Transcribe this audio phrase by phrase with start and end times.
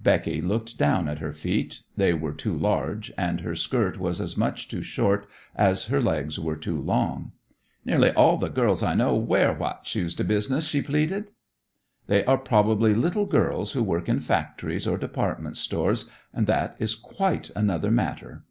[0.00, 1.82] Becky looked down at her feet.
[1.96, 6.38] They were too large, and her skirt was as much too short as her legs
[6.38, 7.32] were too long.
[7.84, 11.32] "Nearly all the girls I know wear white shoes to business," she pleaded.
[12.06, 16.94] "They are probably little girls who work in factories or department stores, and that is
[16.94, 18.44] quite another matter.